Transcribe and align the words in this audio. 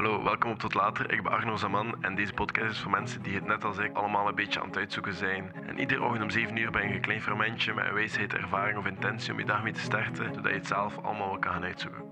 Hallo, 0.00 0.22
welkom 0.22 0.50
op 0.50 0.58
Tot 0.58 0.74
Later. 0.74 1.12
Ik 1.12 1.22
ben 1.22 1.32
Arno 1.32 1.56
Zaman 1.56 2.02
en 2.02 2.14
deze 2.14 2.32
podcast 2.32 2.70
is 2.70 2.78
voor 2.78 2.90
mensen 2.90 3.22
die 3.22 3.34
het 3.34 3.46
net 3.46 3.64
als 3.64 3.78
ik 3.78 3.92
allemaal 3.92 4.28
een 4.28 4.34
beetje 4.34 4.60
aan 4.60 4.66
het 4.66 4.76
uitzoeken 4.76 5.14
zijn. 5.14 5.52
En 5.66 5.78
iedere 5.78 6.02
ochtend 6.02 6.22
om 6.22 6.30
7 6.30 6.56
uur 6.56 6.70
ben 6.70 6.88
je 6.88 6.94
een 6.94 7.00
klein 7.00 7.22
fermentje 7.22 7.74
met 7.74 7.84
een 7.86 7.94
wijsheid, 7.94 8.32
ervaring 8.32 8.78
of 8.78 8.86
intentie 8.86 9.32
om 9.32 9.38
je 9.38 9.44
dag 9.44 9.62
mee 9.62 9.72
te 9.72 9.80
starten, 9.80 10.34
zodat 10.34 10.50
je 10.50 10.58
het 10.58 10.66
zelf 10.66 10.98
allemaal 10.98 11.28
wel 11.28 11.38
kan 11.38 11.52
gaan 11.52 11.62
uitzoeken. 11.62 12.02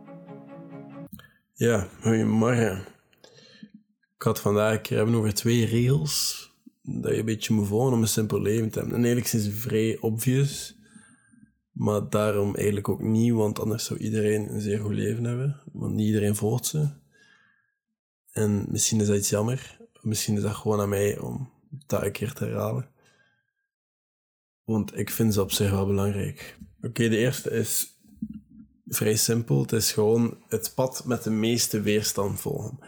Ja, 1.55 1.87
goedemorgen. 2.01 2.85
Ik 4.17 4.23
had 4.23 4.41
vandaag 4.41 4.75
een 4.75 4.83
keer 4.83 4.97
hebben 4.97 5.15
over 5.15 5.35
twee 5.35 5.67
regels 5.67 6.47
dat 6.83 7.13
je 7.13 7.19
een 7.19 7.25
beetje 7.25 7.55
moet 7.55 7.67
volgen 7.67 7.93
om 7.93 8.01
een 8.01 8.09
simpel 8.09 8.41
leven 8.41 8.71
te 8.71 8.79
hebben. 8.79 8.97
En 8.97 9.05
eigenlijk 9.05 9.31
zijn 9.31 9.43
ze 9.43 9.53
vrij 9.53 9.99
obvious, 10.01 10.79
maar 11.73 12.09
daarom 12.09 12.55
eigenlijk 12.55 12.89
ook 12.89 13.01
niet, 13.01 13.33
want 13.33 13.61
anders 13.61 13.85
zou 13.85 13.99
iedereen 13.99 14.53
een 14.53 14.61
zeer 14.61 14.81
goed 14.81 14.95
leven 14.95 15.25
hebben. 15.25 15.61
Want 15.73 15.95
niet 15.95 16.07
iedereen 16.07 16.37
volgt 16.37 16.67
ze. 16.67 17.07
En 18.39 18.67
misschien 18.69 19.01
is 19.01 19.07
dat 19.07 19.17
iets 19.17 19.31
jammer. 19.31 19.79
Misschien 20.01 20.37
is 20.37 20.43
dat 20.43 20.55
gewoon 20.55 20.81
aan 20.81 20.89
mij 20.89 21.19
om 21.19 21.53
dat 21.87 22.03
een 22.03 22.13
keer 22.13 22.33
te 22.33 22.45
herhalen. 22.45 22.91
Want 24.65 24.99
ik 24.99 25.11
vind 25.11 25.35
ze 25.35 25.41
op 25.41 25.51
zich 25.51 25.71
wel 25.71 25.87
belangrijk. 25.87 26.59
Oké, 26.83 27.09
de 27.09 27.17
eerste 27.17 27.51
is 27.51 28.01
vrij 28.87 29.17
simpel. 29.17 29.61
Het 29.61 29.73
is 29.73 29.93
gewoon 29.93 30.43
het 30.49 30.73
pad 30.75 31.05
met 31.05 31.23
de 31.23 31.31
meeste 31.31 31.81
weerstand 31.81 32.41
volgen. 32.41 32.79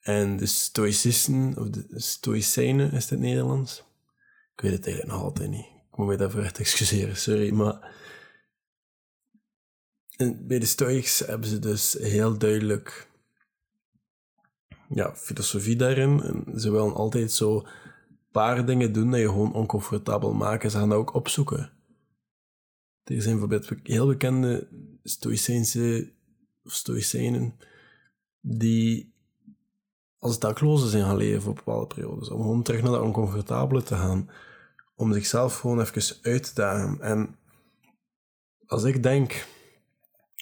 En 0.00 0.36
de 0.36 0.46
stoïcisten, 0.46 1.58
of 1.58 1.68
de 1.68 1.84
stoïcijnen 2.00 2.92
is 2.92 3.10
het 3.10 3.18
Nederlands. 3.18 3.84
Ik 4.54 4.60
weet 4.60 4.72
het 4.72 4.86
eigenlijk 4.86 5.16
nog 5.16 5.24
altijd 5.24 5.50
niet. 5.50 5.66
Ik 5.90 5.96
moet 5.96 6.06
me 6.06 6.16
daarvoor 6.16 6.42
echt 6.42 6.58
excuseren, 6.58 7.16
sorry. 7.16 7.50
Maar 7.50 7.98
en 10.16 10.46
bij 10.46 10.58
de 10.58 10.66
Stoics 10.66 11.18
hebben 11.18 11.48
ze 11.48 11.58
dus 11.58 11.92
heel 11.92 12.38
duidelijk 12.38 13.09
ja, 14.94 15.14
filosofie 15.16 15.76
daarin. 15.76 16.22
En 16.22 16.60
ze 16.60 16.70
willen 16.70 16.94
altijd 16.94 17.32
zo 17.32 17.66
paar 18.30 18.66
dingen 18.66 18.92
doen 18.92 19.10
dat 19.10 19.20
je 19.20 19.26
gewoon 19.26 19.54
oncomfortabel 19.54 20.32
maken. 20.32 20.70
Ze 20.70 20.78
gaan 20.78 20.88
dat 20.88 20.98
ook 20.98 21.14
opzoeken. 21.14 21.70
Er 23.04 23.22
zijn 23.22 23.38
bijvoorbeeld 23.38 23.80
heel 23.82 24.06
bekende 24.06 24.68
Stoïcijnse 25.02 26.12
of 26.64 26.72
Stoïcijnen 26.72 27.54
die 28.40 29.12
als 30.18 30.38
daklozen 30.38 30.88
zijn 30.88 31.04
gaan 31.04 31.16
leven 31.16 31.50
op 31.50 31.56
bepaalde 31.56 31.86
periodes. 31.86 32.30
Om 32.30 32.40
gewoon 32.40 32.62
terug 32.62 32.82
naar 32.82 32.92
dat 32.92 33.02
oncomfortabele 33.02 33.82
te 33.82 33.94
gaan. 33.94 34.30
Om 34.94 35.12
zichzelf 35.12 35.58
gewoon 35.58 35.80
even 35.80 36.16
uit 36.22 36.42
te 36.42 36.54
dagen. 36.54 37.00
En 37.00 37.36
als 38.66 38.84
ik 38.84 39.02
denk 39.02 39.46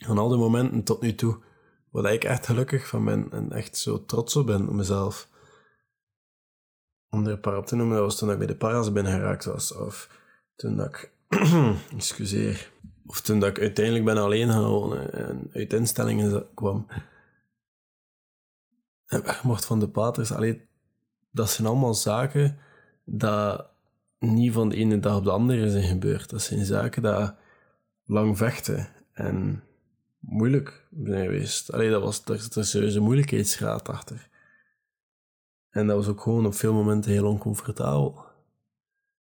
aan 0.06 0.18
al 0.18 0.28
die 0.28 0.38
momenten 0.38 0.82
tot 0.82 1.00
nu 1.00 1.14
toe, 1.14 1.38
waar 1.90 2.12
ik 2.12 2.24
echt 2.24 2.46
gelukkig 2.46 2.88
van 2.88 3.04
ben 3.04 3.28
en 3.30 3.52
echt 3.52 3.76
zo 3.76 4.04
trots 4.04 4.36
op 4.36 4.46
ben 4.46 4.68
op 4.68 4.74
mezelf. 4.74 5.28
Om 7.10 7.26
er 7.26 7.32
een 7.32 7.40
paar 7.40 7.56
op 7.56 7.66
te 7.66 7.76
noemen, 7.76 7.96
dat 7.96 8.04
was 8.04 8.18
toen 8.18 8.30
ik 8.30 8.38
bij 8.38 8.46
de 8.46 8.56
paras 8.56 8.92
ben 8.92 9.06
geraakt 9.06 9.44
was. 9.44 9.74
Of 9.74 10.10
toen 10.56 10.76
dat 10.76 10.86
ik... 10.86 11.12
excuseer. 11.96 12.70
Of 13.06 13.20
toen 13.20 13.40
dat 13.40 13.48
ik 13.48 13.58
uiteindelijk 13.58 14.04
ben 14.04 14.16
alleen 14.16 14.60
wonen 14.60 15.12
en 15.12 15.50
uit 15.52 15.72
instellingen 15.72 16.46
kwam. 16.54 16.86
En 19.06 19.22
weg 19.24 19.64
van 19.64 19.80
de 19.80 19.88
paters. 19.88 20.32
Allee, 20.32 20.68
dat 21.30 21.50
zijn 21.50 21.66
allemaal 21.66 21.94
zaken 21.94 22.58
dat 23.04 23.66
niet 24.18 24.52
van 24.52 24.68
de 24.68 24.76
ene 24.76 24.98
dag 24.98 25.16
op 25.16 25.24
de 25.24 25.30
andere 25.30 25.70
zijn 25.70 25.88
gebeurd. 25.88 26.30
Dat 26.30 26.42
zijn 26.42 26.64
zaken 26.64 27.02
dat 27.02 27.34
lang 28.04 28.36
vechten. 28.36 28.88
En 29.12 29.62
moeilijk 30.28 30.86
geweest. 31.04 31.72
Allee, 31.72 31.90
dat 31.90 32.02
was, 32.02 32.24
er 32.24 32.40
zit 32.40 32.56
een 32.56 32.64
serieuze 32.64 33.00
moeilijkheidsgraad 33.00 33.88
achter. 33.88 34.28
En 35.70 35.86
dat 35.86 35.96
was 35.96 36.08
ook 36.08 36.20
gewoon 36.20 36.46
op 36.46 36.54
veel 36.54 36.72
momenten 36.72 37.10
heel 37.10 37.26
oncomfortabel. 37.26 38.24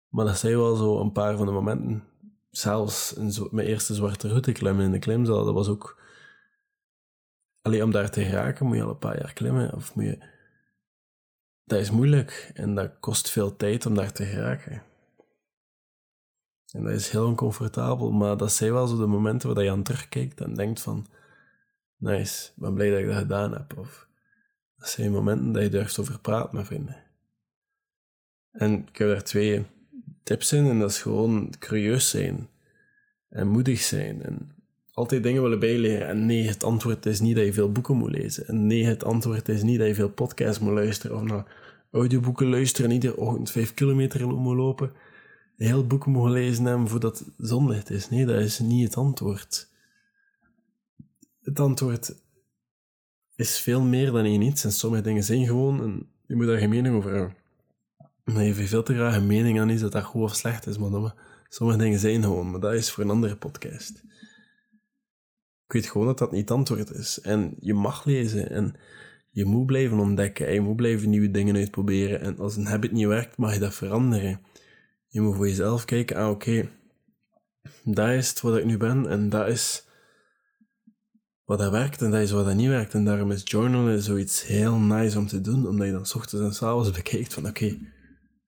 Maar 0.07 0.25
dat 0.25 0.37
zijn 0.37 0.57
wel 0.57 0.75
zo 0.75 0.99
een 0.99 1.11
paar 1.11 1.37
van 1.37 1.45
de 1.45 1.51
momenten. 1.51 2.03
Zelfs 2.49 3.13
zo, 3.13 3.47
mijn 3.51 3.67
eerste 3.67 3.93
zwarte 3.93 4.27
route 4.27 4.51
klimmen 4.51 4.85
in 4.85 4.91
de 4.91 4.99
klimzaal, 4.99 5.45
dat 5.45 5.53
was 5.53 5.67
ook... 5.67 6.01
Allee, 7.61 7.83
om 7.83 7.91
daar 7.91 8.09
te 8.09 8.23
geraken 8.23 8.65
moet 8.65 8.75
je 8.75 8.83
al 8.83 8.89
een 8.89 8.97
paar 8.97 9.19
jaar 9.19 9.33
klimmen. 9.33 9.73
Of 9.73 9.95
moet 9.95 10.05
je... 10.05 10.31
Dat 11.63 11.79
is 11.79 11.91
moeilijk 11.91 12.51
en 12.53 12.75
dat 12.75 12.99
kost 12.99 13.29
veel 13.29 13.55
tijd 13.55 13.85
om 13.85 13.95
daar 13.95 14.11
te 14.11 14.25
geraken. 14.25 14.83
En 16.73 16.83
dat 16.83 16.93
is 16.93 17.09
heel 17.09 17.25
oncomfortabel, 17.25 18.11
maar 18.11 18.37
dat 18.37 18.51
zijn 18.51 18.73
wel 18.73 18.87
zo 18.87 18.97
de 18.97 19.05
momenten 19.05 19.53
waar 19.53 19.63
je 19.63 19.71
aan 19.71 19.83
terugkijkt 19.83 20.41
en 20.41 20.53
denkt 20.53 20.81
van, 20.81 21.05
nice, 21.97 22.51
ben 22.55 22.73
blij 22.73 22.89
dat 22.89 22.99
ik 22.99 23.05
dat 23.05 23.15
gedaan 23.15 23.53
heb. 23.53 23.77
Of 23.77 24.07
dat 24.77 24.89
zijn 24.89 25.11
momenten 25.11 25.51
dat 25.51 25.63
je 25.63 25.69
durft 25.69 25.99
over 25.99 26.19
praten 26.19 26.55
met 26.55 26.65
vrienden. 26.65 27.03
En 28.51 28.87
ik 28.87 28.97
heb 28.97 29.07
daar 29.07 29.23
twee 29.23 29.65
tips 30.23 30.53
in, 30.53 30.69
en 30.69 30.79
dat 30.79 30.89
is 30.89 31.01
gewoon 31.01 31.53
curieus 31.59 32.09
zijn 32.09 32.47
en 33.29 33.47
moedig 33.47 33.81
zijn 33.81 34.23
en 34.23 34.51
altijd 34.91 35.23
dingen 35.23 35.41
willen 35.41 35.59
bijleren. 35.59 36.07
En 36.07 36.25
nee, 36.25 36.47
het 36.47 36.63
antwoord 36.63 37.05
is 37.05 37.19
niet 37.19 37.35
dat 37.35 37.45
je 37.45 37.53
veel 37.53 37.71
boeken 37.71 37.97
moet 37.97 38.11
lezen. 38.11 38.47
En 38.47 38.67
nee, 38.67 38.85
het 38.85 39.03
antwoord 39.03 39.49
is 39.49 39.63
niet 39.63 39.79
dat 39.79 39.87
je 39.87 39.95
veel 39.95 40.09
podcasts 40.09 40.59
moet 40.59 40.73
luisteren 40.73 41.17
of 41.17 41.23
naar 41.23 41.45
audioboeken 41.91 42.49
luisteren 42.49 42.89
en 42.89 42.95
iedere 42.95 43.17
ochtend 43.17 43.51
vijf 43.51 43.73
kilometer 43.73 44.27
moet 44.27 44.55
lopen 44.55 44.91
heel 45.57 45.87
boek 45.87 46.05
mogen 46.05 46.31
lezen 46.31 46.65
hebben 46.65 46.87
voordat 46.87 47.19
het 47.19 47.33
zonlicht 47.37 47.89
is. 47.89 48.09
Nee, 48.09 48.25
dat 48.25 48.41
is 48.41 48.59
niet 48.59 48.83
het 48.83 48.97
antwoord. 48.97 49.71
Het 51.41 51.59
antwoord 51.59 52.15
is 53.35 53.59
veel 53.59 53.81
meer 53.81 54.11
dan 54.11 54.25
één 54.25 54.41
iets. 54.41 54.63
En 54.63 54.71
sommige 54.71 55.03
dingen 55.03 55.23
zijn 55.23 55.45
gewoon, 55.45 55.81
en 55.81 56.09
je 56.25 56.35
moet 56.35 56.45
daar 56.45 56.57
geen 56.57 56.69
mening 56.69 56.95
over 56.95 57.11
hebben. 57.11 57.35
Maar 58.23 58.43
je 58.43 58.53
veel 58.53 58.83
te 58.83 58.93
graag 58.93 59.15
een 59.15 59.27
mening 59.27 59.59
aan 59.59 59.69
is 59.69 59.81
dat 59.81 59.91
dat 59.91 60.03
goed 60.03 60.21
of 60.21 60.35
slecht 60.35 60.67
is, 60.67 60.77
maar 60.77 61.13
sommige 61.49 61.77
dingen 61.79 61.99
zijn 61.99 62.23
gewoon, 62.23 62.51
maar 62.51 62.59
dat 62.59 62.73
is 62.73 62.91
voor 62.91 63.03
een 63.03 63.09
andere 63.09 63.35
podcast. 63.35 64.03
Ik 65.65 65.73
weet 65.81 65.85
gewoon 65.91 66.07
dat 66.07 66.17
dat 66.17 66.31
niet 66.31 66.41
het 66.41 66.51
antwoord 66.51 66.91
is. 66.91 67.21
En 67.21 67.55
je 67.59 67.73
mag 67.73 68.05
lezen 68.05 68.49
en 68.49 68.75
je 69.29 69.45
moet 69.45 69.65
blijven 69.65 69.99
ontdekken 69.99 70.47
en 70.47 70.53
je 70.53 70.61
moet 70.61 70.75
blijven 70.75 71.09
nieuwe 71.09 71.31
dingen 71.31 71.55
uitproberen. 71.55 72.21
En 72.21 72.39
als 72.39 72.55
een 72.55 72.65
habit 72.65 72.91
niet 72.91 73.07
werkt, 73.07 73.37
mag 73.37 73.53
je 73.53 73.59
dat 73.59 73.73
veranderen. 73.73 74.41
Je 75.13 75.21
moet 75.21 75.35
voor 75.35 75.47
jezelf 75.47 75.85
kijken, 75.85 76.15
ah 76.15 76.29
oké, 76.29 76.49
okay, 76.49 76.69
dat 77.83 78.09
is 78.09 78.29
het 78.29 78.41
wat 78.41 78.57
ik 78.57 78.65
nu 78.65 78.77
ben 78.77 79.07
en 79.09 79.29
dat 79.29 79.47
is 79.47 79.85
wat 81.45 81.59
dat 81.59 81.71
werkt 81.71 82.01
en 82.01 82.11
dat 82.11 82.21
is 82.21 82.31
wat 82.31 82.45
dat 82.45 82.55
niet 82.55 82.67
werkt. 82.67 82.93
En 82.93 83.05
daarom 83.05 83.31
is 83.31 83.41
journalen 83.43 84.01
zoiets 84.01 84.45
heel 84.45 84.75
nice 84.75 85.17
om 85.17 85.27
te 85.27 85.41
doen, 85.41 85.67
omdat 85.67 85.87
je 85.87 85.93
dan 85.93 86.05
s 86.05 86.15
ochtends 86.15 86.45
en 86.45 86.53
s 86.53 86.63
avonds 86.63 86.91
bekijkt 86.91 87.33
van 87.33 87.47
oké, 87.47 87.77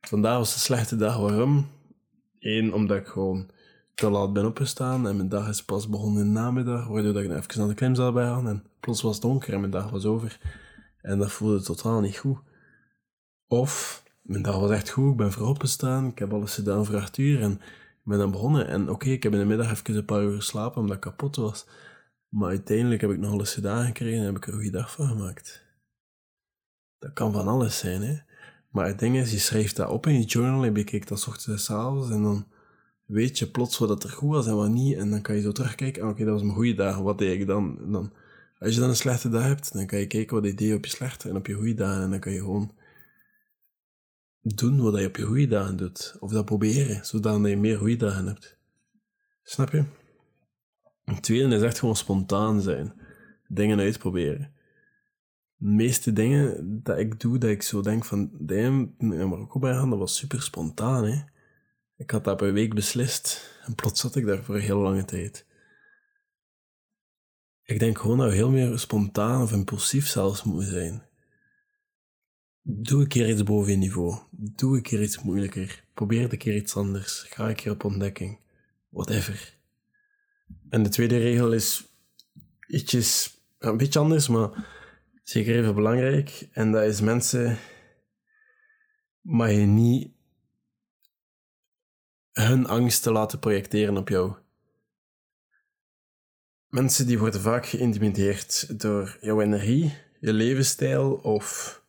vandaag 0.02 0.38
was 0.38 0.53
een 0.53 0.59
slechte 0.59 0.96
dag, 0.96 1.18
waarom? 1.18 1.68
Eén, 2.40 2.74
omdat 2.74 2.97
ik 2.97 3.08
gewoon 3.08 3.50
te 3.94 4.09
laat 4.09 4.34
ben 4.34 4.46
opgestaan 4.46 5.08
en 5.08 5.16
mijn 5.16 5.30
dag 5.30 5.50
is 5.50 5.64
pas 5.64 5.90
begonnen 5.90 6.22
in 6.22 6.34
de 6.34 6.40
namiddag, 6.40 6.88
waardoor 6.88 7.24
ik 7.24 7.32
even 7.32 7.59
naar 7.59 7.68
de 7.68 7.74
klimzaal 7.74 8.12
ben 8.12 8.28
gaan 8.28 8.47
en 8.47 8.64
plots 8.80 9.02
was 9.02 9.14
het 9.14 9.22
donker 9.22 9.53
en 9.53 9.59
mijn 9.59 9.72
dag 9.72 9.90
was 9.90 10.06
over. 10.06 10.40
En 11.02 11.18
dat 11.18 11.32
voelde 11.32 11.62
totaal 11.62 12.00
niet 12.00 12.18
goed. 12.18 12.38
Of 13.47 14.03
mijn 14.25 14.41
dag 14.41 14.59
was 14.59 14.72
echt 14.72 14.90
goed. 14.90 15.12
Ik 15.12 15.18
ben 15.18 15.31
vroeg 15.31 15.50
opgestaan. 15.50 16.08
Ik 16.08 16.19
heb 16.19 16.34
alles 16.34 16.53
gedaan 16.53 16.86
voor 16.86 16.96
acht 16.96 17.18
uur. 17.18 17.41
En 17.41 17.52
ik 17.52 18.03
ben 18.03 18.18
dan 18.18 18.31
begonnen. 18.31 18.68
En 18.68 18.90
oké, 18.90 19.09
ik 19.09 19.24
heb 19.24 19.34
in 19.34 19.40
de 19.40 19.46
middag 19.46 19.72
even 19.72 19.96
een 19.96 20.06
paar 20.06 20.24
uur 20.24 20.36
geslapen 20.36 20.81
omdat 20.81 20.96
ik 20.96 21.02
kapot 21.02 21.36
was. 21.36 21.66
Maar 22.30 22.50
uiteindelijk 22.50 23.02
heb 23.02 23.12
ik 23.12 23.18
nog 23.18 23.31
alles 23.31 23.53
gedaan 23.53 23.85
gekregen 23.85 24.19
en 24.19 24.25
heb 24.25 24.35
ik 24.35 24.44
er 24.44 24.50
een 24.50 24.59
goede 24.59 24.78
dag 24.78 24.91
van 24.91 25.08
gemaakt. 25.08 25.64
Dat 27.00 27.14
kan 27.14 27.31
van 27.31 27.47
alles 27.47 27.78
zijn, 27.78 28.02
hè. 28.02 28.18
Maar 28.69 28.88
het 28.88 29.00
ding 29.00 29.16
is, 29.16 29.31
je 29.31 29.38
schrijft 29.38 29.75
dat 29.75 29.90
op 29.90 30.08
in 30.08 30.14
je 30.14 30.25
journal 30.25 30.66
en 30.66 30.74
bekijkt 30.74 31.08
dat 31.08 31.28
ochtends 31.28 31.69
en 31.69 31.75
avonds. 31.75 32.09
En 32.09 32.24
dan 32.24 32.47
weet 33.06 33.40
je 33.40 33.47
plots 33.47 33.78
wat 33.78 34.03
er 34.03 34.09
goed 34.09 34.30
was 34.30 34.47
en 34.47 34.56
wat 34.56 34.69
niet. 34.69 34.97
En 34.97 35.09
dan 35.09 35.22
kan 35.22 35.35
je 35.35 35.41
zo 35.41 35.52
terugkijken. 35.52 36.03
Ah, 36.03 36.09
oké, 36.09 36.24
dat 36.24 36.34
was 36.34 36.41
mijn 36.41 36.56
goede 36.56 36.74
dag. 36.74 36.97
Wat 36.97 37.18
deed 37.18 37.40
ik 37.40 37.47
dan? 37.47 37.80
Dan? 37.91 38.14
Als 38.59 38.74
je 38.74 38.80
dan 38.80 38.90
een 38.90 38.96
slechte 38.96 39.30
dag 39.30 39.44
hebt, 39.44 39.74
dan 39.74 39.85
kan 39.85 40.00
je 40.00 40.08
kijken 40.08 40.35
wat 40.35 40.46
je 40.46 40.53
deed 40.53 40.75
op 40.75 40.85
je 40.85 40.91
slechte 40.91 41.30
en 41.30 41.35
op 41.35 41.47
je 41.47 41.53
goede 41.53 41.74
dagen. 41.74 42.03
En 42.03 42.09
dan 42.09 42.20
kan 42.20 42.32
je 42.32 42.40
gewoon 42.40 42.72
doen 44.53 44.82
wat 44.82 45.00
je 45.00 45.08
op 45.08 45.16
je 45.16 45.24
goede 45.24 45.47
dagen 45.47 45.78
doet. 45.78 46.16
Of 46.20 46.32
dat 46.32 46.46
proberen, 46.46 47.06
zodat 47.06 47.46
je 47.46 47.58
meer 47.58 47.78
goede 47.78 47.96
dagen 47.96 48.26
hebt. 48.26 48.58
Snap 49.44 49.72
je? 49.72 49.84
Het 51.06 51.24
tweede 51.24 51.56
is 51.56 51.62
echt 51.62 51.80
gewoon 51.80 51.96
spontaan 51.96 52.62
zijn. 52.62 52.94
Dingen 53.47 53.80
uitproberen. 53.80 54.53
De 55.56 55.68
meeste 55.68 56.14
dingen 56.14 56.80
dat 56.84 56.97
ik 56.97 57.20
doe, 57.20 57.38
dat 57.38 57.50
ik 57.50 57.62
zo 57.62 57.82
denk 57.82 58.06
van, 58.06 58.30
damn, 58.40 58.96
in 58.97 59.30
Marokko 59.30 59.59
ben 59.59 59.76
gaan, 59.76 59.90
dat 59.90 60.00
was 60.00 60.16
super 60.18 60.42
spontaan, 60.42 61.06
hè. 61.06 61.22
Ik 61.98 62.12
had 62.12 62.24
dat 62.24 62.41
een 62.41 62.53
week 62.53 62.74
beslist. 62.74 63.59
En 63.66 63.76
plots 63.76 64.02
zat 64.02 64.16
ik 64.16 64.26
daar 64.26 64.44
voor 64.44 64.56
een 64.56 64.62
heel 64.62 64.80
lange 64.80 65.06
tijd. 65.06 65.46
Ik 67.64 67.80
denk 67.80 67.98
gewoon 67.98 68.18
dat 68.18 68.30
we 68.30 68.36
heel 68.36 68.50
meer 68.50 68.80
spontaan 68.80 69.41
of 69.41 69.52
impulsief 69.52 70.08
zelfs 70.08 70.44
moeten 70.44 70.72
zijn. 70.72 71.03
Doe 72.67 73.02
een 73.02 73.08
keer 73.08 73.29
iets 73.29 73.44
boven 73.44 73.72
je 73.72 73.78
niveau. 73.78 74.20
Doe 74.32 74.76
een 74.76 74.82
keer 74.82 75.02
iets 75.02 75.22
moeilijker. 75.22 75.84
Probeer 75.94 76.32
een 76.32 76.38
keer 76.38 76.56
iets 76.56 76.76
anders. 76.76 77.22
Ga 77.29 77.50
een 77.50 77.56
keer 77.56 77.72
op 77.72 77.84
ontdekking. 77.84 78.40
Whatever. 78.90 79.58
En 80.70 80.84
de 80.84 80.90
tweede 80.90 81.17
regel 81.17 81.53
is 81.53 81.85
ietsjes, 82.67 83.38
een 83.59 83.78
beetje 83.78 84.00
anders, 84.00 84.28
maar 84.28 84.67
zeker 85.23 85.56
even 85.56 85.76
belangrijk. 85.76 86.47
En 86.52 86.72
dat 86.72 86.84
is 86.84 87.02
mensen 87.02 87.58
mag 89.22 89.52
je 89.52 89.58
niet 89.58 90.12
hun 92.32 92.67
angst 92.67 93.03
te 93.03 93.12
laten 93.12 93.40
projecteren 93.40 93.97
op 93.97 94.09
jou. 94.09 94.34
Mensen 96.70 97.08
die 97.08 97.20
worden 97.20 97.41
vaak 97.41 97.66
geïntimideerd 97.66 98.79
door 98.79 99.17
jouw 99.22 99.41
energie, 99.41 99.94
je 100.20 100.34
levensstijl 100.34 101.14
of 101.14 101.84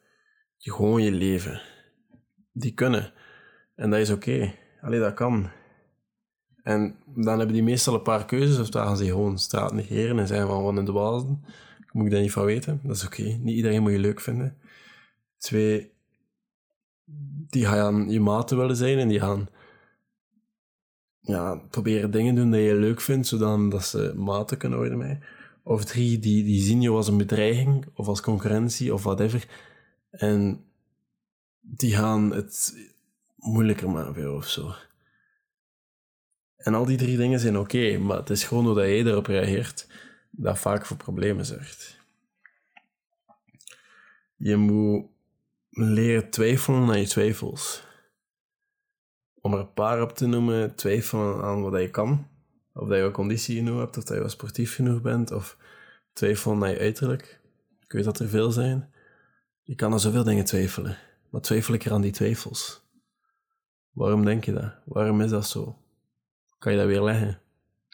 gewoon 0.73 1.03
je 1.03 1.13
leven. 1.13 1.61
Die 2.53 2.75
kunnen. 2.75 3.13
En 3.75 3.91
dat 3.91 4.01
is 4.01 4.11
oké. 4.11 4.31
Okay. 4.31 4.59
Allee, 4.81 5.01
dat 5.01 5.15
kan. 5.15 5.51
En 6.63 6.97
dan 7.07 7.39
hebben 7.39 7.55
die 7.55 7.63
meestal 7.63 7.95
een 7.95 8.03
paar 8.03 8.25
keuzes, 8.25 8.59
of 8.59 8.71
dan 8.71 8.87
gaan 8.87 8.97
ze 8.97 9.05
gewoon 9.05 9.39
straat 9.39 9.73
negeren 9.73 10.19
en 10.19 10.27
zeggen 10.27 10.47
van, 10.47 10.63
wat 10.63 10.77
in 10.77 10.85
de 10.85 10.93
wazen. 10.93 11.45
Moet 11.93 12.07
ik 12.07 12.11
daar 12.11 12.21
niet 12.21 12.33
van 12.33 12.45
weten? 12.45 12.81
Dat 12.83 12.97
is 12.97 13.05
oké. 13.05 13.23
Niet 13.23 13.57
iedereen 13.57 13.83
moet 13.83 13.93
je 13.93 13.99
leuk 13.99 14.21
vinden. 14.21 14.57
Twee, 15.39 15.93
die 17.49 17.67
gaan 17.67 18.11
je 18.11 18.21
maten 18.21 18.57
willen 18.57 18.77
zijn 18.77 18.99
en 18.99 19.09
die 19.09 19.21
gaan 19.21 19.49
ja, 21.21 21.57
proberen 21.71 22.11
dingen 22.11 22.35
doen 22.35 22.51
die 22.51 22.61
je 22.61 22.75
leuk 22.75 23.01
vindt, 23.01 23.27
zodat 23.27 23.85
ze 23.85 24.13
maten 24.17 24.57
kunnen 24.57 24.79
worden 24.79 24.99
met 24.99 25.19
Of 25.63 25.85
drie, 25.85 26.19
die, 26.19 26.45
die 26.45 26.61
zien 26.61 26.81
je 26.81 26.91
als 26.91 27.09
een 27.09 27.17
bedreiging, 27.17 27.87
of 27.95 28.07
als 28.07 28.21
concurrentie, 28.21 28.95
of 28.95 29.03
whatever. 29.03 29.49
En 30.17 30.65
die 31.61 31.97
gaan 31.97 32.31
het 32.31 32.75
moeilijker 33.37 33.91
maken 33.91 34.35
of 34.35 34.49
zo. 34.49 34.75
En 36.57 36.75
al 36.75 36.85
die 36.85 36.97
drie 36.97 37.17
dingen 37.17 37.41
zijn 37.41 37.59
oké, 37.59 37.99
maar 37.99 38.17
het 38.17 38.31
is 38.31 38.45
gewoon 38.45 38.65
hoe 38.65 38.75
dat 38.75 38.85
jij 38.85 39.05
erop 39.05 39.27
reageert 39.27 39.87
dat 40.31 40.59
vaak 40.59 40.87
voor 40.87 40.97
problemen 40.97 41.45
zorgt. 41.45 42.01
Je 44.37 44.57
moet 44.57 45.07
leren 45.71 46.31
twijfelen 46.31 46.89
aan 46.89 47.01
je 47.01 47.07
twijfels. 47.07 47.85
Om 49.41 49.53
er 49.53 49.59
een 49.59 49.73
paar 49.73 50.03
op 50.03 50.13
te 50.13 50.27
noemen, 50.27 50.75
twijfelen 50.75 51.43
aan 51.43 51.63
wat 51.63 51.81
je 51.81 51.91
kan. 51.91 52.29
Of 52.73 52.89
dat 52.89 52.99
je 52.99 53.11
conditie 53.11 53.57
genoeg 53.57 53.79
hebt, 53.79 53.97
of 53.97 54.05
dat 54.05 54.23
je 54.23 54.29
sportief 54.29 54.75
genoeg 54.75 55.01
bent, 55.01 55.31
of 55.33 55.57
twijfelen 56.13 56.63
aan 56.63 56.71
je 56.71 56.79
uiterlijk. 56.79 57.41
Ik 57.81 57.93
weet 57.93 58.05
dat 58.05 58.19
er 58.19 58.29
veel 58.29 58.51
zijn. 58.51 58.93
Je 59.67 59.75
kan 59.75 59.93
aan 59.93 60.01
zoveel 60.01 60.25
dingen 60.25 60.45
twijfelen. 60.45 60.99
Maar 61.31 61.41
twijfel 61.41 61.75
ik 61.75 61.85
er 61.85 61.93
aan 61.93 62.01
die 62.01 62.13
twijfels? 62.13 62.83
Waarom 63.91 64.25
denk 64.25 64.45
je 64.45 64.53
dat? 64.53 64.73
Waarom 64.85 65.21
is 65.21 65.31
dat 65.31 65.47
zo? 65.47 65.79
Kan 66.59 66.73
je 66.73 66.79
dat 66.79 66.87
weer 66.87 67.03
leggen? 67.03 67.41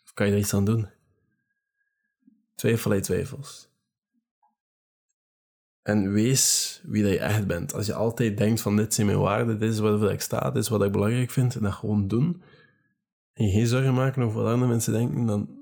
Of 0.05 0.13
kan 0.15 0.27
je 0.27 0.33
er 0.33 0.39
iets 0.39 0.55
aan 0.55 0.65
doen? 0.65 0.89
Twijfel 2.55 2.95
je 2.95 3.01
twijfels. 3.01 3.69
En 5.83 6.13
wees 6.13 6.81
wie 6.85 7.03
dat 7.03 7.13
je 7.13 7.19
echt 7.19 7.47
bent. 7.47 7.75
Als 7.75 7.87
je 7.87 7.95
altijd 7.95 8.37
denkt 8.37 8.61
van 8.61 8.77
dit 8.77 8.95
zijn 8.95 9.07
mijn 9.07 9.19
waarden, 9.19 9.59
dit 9.59 9.73
is 9.73 9.79
wat 9.79 10.11
ik 10.11 10.21
sta, 10.21 10.51
dit 10.51 10.63
is 10.63 10.69
wat 10.69 10.83
ik 10.83 10.93
belangrijk 10.93 11.31
vind, 11.31 11.55
en 11.55 11.63
dat 11.63 11.73
gewoon 11.73 12.09
doen, 12.09 12.43
en 13.33 13.47
je 13.47 13.53
geen 13.53 13.67
zorgen 13.67 13.95
maken 13.95 14.23
over 14.23 14.43
wat 14.43 14.53
andere 14.53 14.71
mensen 14.71 14.93
denken, 14.93 15.27
dan, 15.27 15.62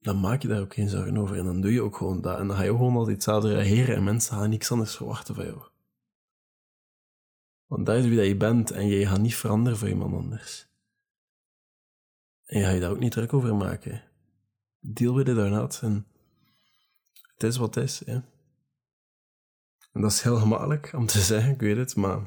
dan 0.00 0.20
maak 0.20 0.42
je 0.42 0.48
daar 0.48 0.60
ook 0.60 0.74
geen 0.74 0.88
zorgen 0.88 1.18
over. 1.18 1.36
En 1.36 1.44
dan 1.44 1.60
doe 1.60 1.72
je 1.72 1.82
ook 1.82 1.96
gewoon 1.96 2.20
dat. 2.20 2.38
En 2.38 2.46
dan 2.46 2.56
ga 2.56 2.62
je 2.62 2.70
gewoon 2.70 2.96
altijd 2.96 3.14
hetzelfde 3.14 3.54
reageren 3.54 3.96
en 3.96 4.04
mensen 4.04 4.36
gaan 4.36 4.50
niks 4.50 4.70
anders 4.70 4.96
verwachten 4.96 5.34
van 5.34 5.44
jou. 5.44 5.62
Want 7.66 7.86
dat 7.86 7.96
is 7.96 8.04
wie 8.04 8.16
dat 8.16 8.26
je 8.26 8.36
bent 8.36 8.70
en 8.70 8.86
je 8.86 9.06
gaat 9.06 9.20
niet 9.20 9.36
veranderen 9.36 9.78
voor 9.78 9.88
iemand 9.88 10.14
anders. 10.14 10.66
En 12.44 12.58
je 12.58 12.64
gaat 12.64 12.74
je 12.74 12.80
daar 12.80 12.90
ook 12.90 12.98
niet 12.98 13.12
druk 13.12 13.32
over 13.32 13.54
maken. 13.54 14.02
Deal 14.78 15.14
with 15.14 15.28
it 15.28 15.36
or. 15.36 15.82
En 15.82 16.06
het 17.32 17.42
is 17.42 17.56
wat 17.56 17.74
het 17.74 17.84
is. 17.84 18.02
Hè. 18.04 18.20
En 19.92 20.00
dat 20.00 20.12
is 20.12 20.22
heel 20.22 20.36
gemakkelijk 20.36 20.92
om 20.92 21.06
te 21.06 21.20
zeggen, 21.20 21.52
ik 21.52 21.60
weet 21.60 21.76
het, 21.76 21.96
maar 21.96 22.20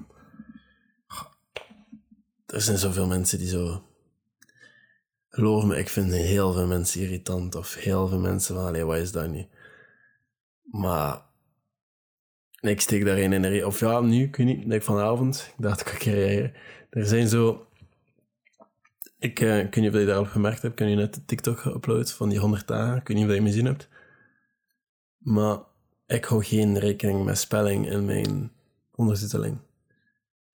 er 2.46 2.62
zijn 2.62 2.78
zoveel 2.78 3.08
mensen 3.08 3.38
die 3.38 3.48
zo. 3.48 3.91
Geloof 5.34 5.64
me, 5.64 5.78
ik 5.78 5.90
vind 5.90 6.14
heel 6.14 6.54
veel 6.54 6.68
mensen 6.68 7.02
irritant 7.02 7.56
of 7.56 7.76
heel 7.76 8.08
veel 8.08 8.20
mensen 8.20 8.56
van, 8.56 8.66
allee, 8.66 8.86
wat 8.86 8.98
is 8.98 9.12
dat 9.12 9.30
nu? 9.30 9.48
Maar 10.64 11.22
ik 12.60 12.82
steek 12.82 13.06
daarin 13.06 13.32
energie. 13.32 13.68
Of 13.68 13.80
ja, 13.80 14.00
nu, 14.00 14.24
ik 14.24 14.36
weet 14.36 14.48
niet, 14.48 14.70
denk 14.70 14.84
vanavond, 14.84 15.52
ik 15.58 15.64
dacht 15.64 15.82
ik 15.82 15.92
een 15.92 15.98
keer 15.98 16.60
Er 16.90 17.06
zijn 17.06 17.28
zo. 17.28 17.68
Ik, 19.20 19.40
uh, 19.40 19.58
ik 19.60 19.64
weet 19.64 19.84
niet 19.84 19.94
of 19.94 20.00
je 20.00 20.06
daarop 20.06 20.28
gemerkt 20.28 20.62
hebt, 20.62 20.80
heb 20.80 20.88
je 20.88 20.96
net 20.96 21.14
de 21.14 21.26
TikTok 21.26 21.60
geüpload 21.60 22.16
van 22.16 22.30
die 22.30 22.40
100 22.40 22.68
dagen. 22.68 22.98
Ik 22.98 23.08
weet 23.08 23.18
niet 23.18 23.26
of 23.26 23.34
je 23.34 23.42
me 23.42 23.48
gezien 23.48 23.66
hebt. 23.66 23.90
Maar 25.18 25.60
ik 26.06 26.26
hou 26.26 26.44
geen 26.44 26.80
rekening 26.80 27.26
met 27.26 27.38
spelling 27.38 27.90
in 27.90 28.06
mijn 28.06 28.52
ondertiteling. 28.92 29.58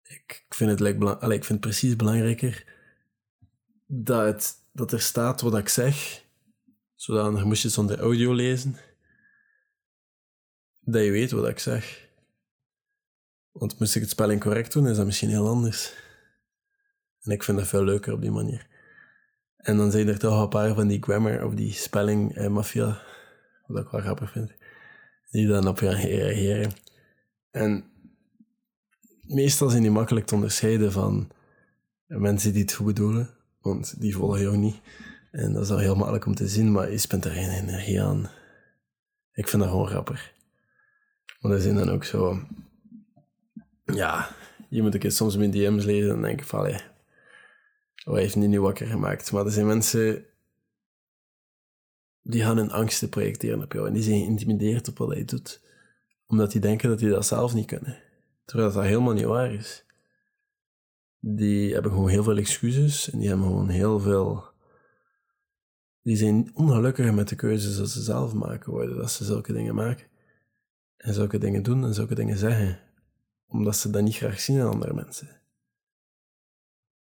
Ik, 0.04 0.44
ik, 0.48 0.54
vind, 0.54 0.70
het 0.70 0.80
like, 0.80 1.20
Allee, 1.20 1.38
ik 1.38 1.44
vind 1.44 1.64
het 1.64 1.70
precies 1.70 1.96
belangrijker 1.96 2.66
dat, 3.88 4.25
het, 4.25 4.62
dat 4.74 4.92
er 4.92 5.02
staat 5.02 5.42
wat 5.42 5.58
ik 5.58 5.70
zeg, 5.70 6.24
zodat 6.96 7.34
dan 7.34 7.48
moest 7.48 7.62
je 7.64 7.70
zonder 7.70 8.00
audio 8.00 8.34
lezen, 8.34 8.75
dat 10.80 11.04
je 11.04 11.12
weet 11.12 11.31
wat 11.31 11.48
ik 11.48 11.60
zeg. 11.60 12.02
Want 13.52 13.80
moest 13.80 13.96
ik 13.96 14.02
het 14.02 14.12
spelling 14.12 14.42
correct 14.42 14.74
doen, 14.74 14.88
is 14.88 14.98
dat 14.98 15.06
misschien 15.06 15.30
heel 15.30 15.48
anders. 15.48 15.94
En 17.22 17.31
ik 17.31 17.44
vind 17.44 17.58
dat 17.58 17.68
veel 17.68 17.84
leuker 17.84 18.14
op 18.14 18.22
die 18.22 18.31
manier. 18.31 18.68
En 19.58 19.78
dan 19.78 19.92
zijn 19.92 20.08
er 20.08 20.20
toch 20.20 20.42
een 20.42 20.50
paar 20.50 20.74
van 20.74 20.88
die 20.88 21.04
grammar 21.04 21.46
of 21.46 21.54
die 21.54 21.74
spelling 21.74 22.36
eh, 22.36 22.48
mafia, 22.48 23.02
wat 23.68 23.86
ik 23.86 23.92
wel 23.92 24.02
grappig 24.02 24.31
vind 24.31 24.54
die 25.34 25.48
dan 25.48 25.68
op 25.68 25.80
je 25.80 25.90
reageren. 25.90 26.72
En 27.52 27.84
meestal 29.22 29.70
zijn 29.70 29.81
die 29.81 29.92
makkelijk 29.92 30.25
te 30.25 30.36
onderscheiden 30.36 30.92
van 30.92 31.31
mensen 32.08 32.54
die 32.54 32.62
het 32.62 32.74
goed 32.74 32.86
bedoelen, 32.86 33.30
want 33.63 34.00
die 34.00 34.15
volgen 34.15 34.42
jou 34.42 34.57
niet. 34.57 34.81
En 35.31 35.54
dat 35.54 35.63
is 35.63 35.69
al 35.69 35.77
heel 35.77 35.95
makkelijk 35.95 36.25
om 36.25 36.36
te 36.36 36.48
zien, 36.48 36.71
maar 36.71 36.92
je 36.92 36.98
spent 36.98 37.25
er 37.25 37.31
geen 37.31 37.50
energie 37.50 38.01
aan. 38.01 38.30
Ik 39.33 39.48
vind 39.48 39.62
dat 39.62 39.71
gewoon 39.71 39.88
grappig. 39.88 40.33
Want 41.39 41.54
er 41.54 41.62
zijn 41.62 41.75
dan 41.75 41.89
ook 41.89 42.04
zo... 42.04 42.39
Ja, 43.86 44.36
je 44.69 44.81
moet 44.81 44.94
ik 44.94 45.12
soms 45.12 45.38
mijn 45.38 45.51
DM's 45.51 45.86
lezen 45.86 46.15
en 46.15 46.21
denk 46.21 46.44
van, 46.44 46.60
allee, 46.60 46.80
wat 48.04 48.18
heeft 48.18 48.33
die 48.33 48.48
nu 48.48 48.62
wakker 48.62 48.88
gemaakt? 48.88 49.31
Maar 49.31 49.45
er 49.45 49.51
zijn 49.51 49.65
mensen 49.65 50.25
die 52.21 52.42
gaan 52.42 52.57
hun 52.57 52.71
angsten 52.71 53.10
projecteren 53.10 53.63
op 53.63 53.74
jou 53.74 53.88
en 53.88 53.94
die 53.94 54.04
zijn 54.04 54.24
geïntimideerd 54.24 54.88
op 54.88 54.98
wat 54.98 55.10
hij 55.10 55.25
doet, 55.25 55.62
omdat 56.27 56.51
die 56.51 56.62
denken 56.62 56.89
dat 56.89 57.00
die 57.00 57.10
dat 57.10 57.25
zelf 57.25 57.54
niet 57.54 57.65
kunnen. 57.65 57.98
Terwijl 58.45 58.71
dat 58.71 58.84
helemaal 58.84 59.13
niet 59.13 59.24
waar 59.24 59.53
is. 59.53 59.83
Die 61.25 61.74
hebben 61.74 61.92
gewoon 61.92 62.10
heel 62.10 62.24
veel 62.24 62.38
excuses 62.38 63.10
en 63.10 63.20
die 63.20 63.27
hebben 63.27 63.48
gewoon 63.48 63.70
heel 63.70 64.00
veel. 64.00 64.44
Die 66.01 66.15
zijn 66.15 66.51
ongelukkiger 66.53 67.13
met 67.13 67.30
de 67.30 67.36
keuzes 67.36 67.77
dat 67.77 67.89
ze 67.89 68.01
zelf 68.01 68.34
maken 68.34 68.72
worden, 68.72 68.98
dat 68.98 69.12
ze 69.12 69.24
zulke 69.24 69.53
dingen 69.53 69.75
maken. 69.75 70.08
En 70.98 71.13
zulke 71.13 71.38
dingen 71.38 71.63
doen 71.63 71.84
en 71.84 71.94
zulke 71.94 72.15
dingen 72.15 72.38
zeggen, 72.38 72.80
omdat 73.48 73.75
ze 73.75 73.89
dat 73.89 74.03
niet 74.03 74.15
graag 74.15 74.39
zien 74.39 74.60
aan 74.60 74.70
andere 74.72 74.94
mensen. 74.94 75.42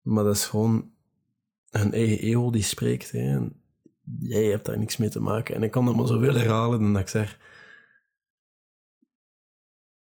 Maar 0.03 0.25
dat 0.25 0.35
is 0.37 0.47
gewoon 0.47 0.91
hun 1.71 1.93
eigen 1.93 2.19
ego 2.19 2.51
die 2.51 2.63
spreekt. 2.63 3.11
Hè. 3.11 3.19
En 3.19 3.63
jij 4.19 4.45
hebt 4.45 4.65
daar 4.65 4.79
niks 4.79 4.97
mee 4.97 5.09
te 5.09 5.21
maken. 5.21 5.55
En 5.55 5.63
ik 5.63 5.71
kan 5.71 5.85
dat 5.85 5.97
maar 5.97 6.07
zoveel 6.07 6.35
herhalen 6.35 6.81
dan 6.81 6.93
dat 6.93 7.03
ik 7.03 7.09
zeg, 7.09 7.39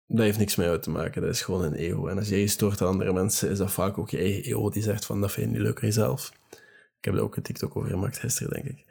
dat 0.08 0.26
heeft 0.26 0.38
niks 0.38 0.56
mee 0.56 0.70
uit 0.70 0.84
te 0.84 0.90
maken, 0.90 1.22
dat 1.22 1.32
is 1.32 1.42
gewoon 1.42 1.64
een 1.64 1.74
ego. 1.74 2.08
En 2.08 2.18
als 2.18 2.30
jij 2.30 2.48
stoort 2.48 2.82
aan 2.82 2.88
andere 2.88 3.14
mensen, 3.14 3.50
is 3.50 3.58
dat 3.58 3.72
vaak 3.72 3.98
ook 3.98 4.10
je 4.10 4.18
eigen 4.18 4.44
ego 4.44 4.70
die 4.70 4.84
zegt 4.84 5.06
van, 5.06 5.22
dat 5.22 5.32
vind 5.32 5.46
je 5.46 5.52
niet 5.52 5.62
leuk 5.62 5.82
jezelf. 5.82 6.34
Ik 7.00 7.12
heb 7.12 7.14
er 7.14 7.22
ook 7.22 7.36
een 7.36 7.44
TikTok 7.44 7.76
over 7.76 7.90
gemaakt 7.90 8.20
gisteren, 8.20 8.54
denk 8.54 8.66
ik. 8.66 8.86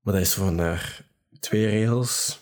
Maar 0.00 0.14
dat 0.14 0.22
is 0.22 0.34
vandaar 0.34 1.06
twee 1.40 1.66
regels. 1.66 2.40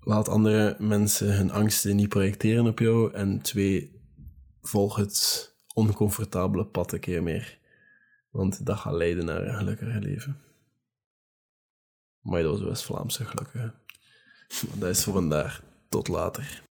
Laat 0.00 0.28
andere 0.28 0.76
mensen 0.78 1.36
hun 1.36 1.50
angsten 1.50 1.96
niet 1.96 2.08
projecteren 2.08 2.66
op 2.66 2.78
jou. 2.78 3.12
En 3.12 3.40
twee, 3.40 4.00
volg 4.62 4.96
het 4.96 5.50
oncomfortabele 5.74 6.66
pad 6.66 6.92
een 6.92 7.00
keer 7.00 7.22
meer. 7.22 7.58
Want 8.30 8.66
dat 8.66 8.78
gaat 8.78 8.94
leiden 8.94 9.24
naar 9.24 9.46
een 9.46 9.54
gelukkiger 9.54 10.00
leven. 10.00 10.40
Maar 12.20 12.42
dat 12.42 12.58
was 12.58 12.68
West-Vlaamse 12.68 13.24
gelukkig. 13.24 13.74
Dat 14.74 14.88
is 14.88 15.04
voor 15.04 15.12
vandaag. 15.12 15.62
Tot 15.92 16.08
later. 16.08 16.71